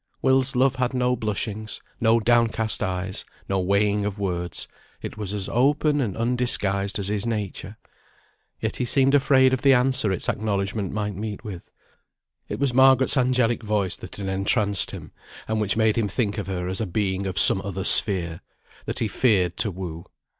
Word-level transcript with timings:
Will's 0.23 0.55
love 0.55 0.77
had 0.77 0.95
no 0.95 1.15
blushings, 1.15 1.79
no 1.99 2.19
downcast 2.19 2.81
eyes, 2.81 3.23
no 3.47 3.59
weighing 3.59 4.03
of 4.03 4.17
words; 4.17 4.67
it 4.99 5.15
was 5.15 5.31
as 5.31 5.47
open 5.47 6.01
and 6.01 6.17
undisguised 6.17 6.97
as 6.97 7.09
his 7.09 7.27
nature; 7.27 7.77
yet 8.59 8.77
he 8.77 8.85
seemed 8.85 9.13
afraid 9.13 9.53
of 9.53 9.61
the 9.61 9.75
answer 9.75 10.11
its 10.11 10.27
acknowledgment 10.27 10.91
might 10.91 11.13
meet 11.15 11.43
with. 11.43 11.69
It 12.49 12.59
was 12.59 12.73
Margaret's 12.73 13.15
angelic 13.15 13.61
voice 13.61 13.95
that 13.97 14.15
had 14.15 14.27
entranced 14.27 14.89
him, 14.89 15.11
and 15.47 15.61
which 15.61 15.77
made 15.77 15.99
him 15.99 16.07
think 16.07 16.39
of 16.39 16.47
her 16.47 16.67
as 16.67 16.81
a 16.81 16.87
being 16.87 17.27
of 17.27 17.37
some 17.37 17.61
other 17.61 17.83
sphere, 17.83 18.41
that 18.87 18.97
he 18.97 19.07
feared 19.07 19.55
to 19.57 19.69
woo. 19.69 20.05